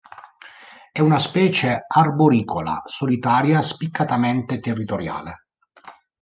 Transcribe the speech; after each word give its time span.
È 0.91 0.99
una 0.99 1.19
specie 1.19 1.85
arboricola, 1.87 2.81
solitaria, 2.87 3.61
spiccatamente 3.61 4.59
territoriale. 4.59 5.45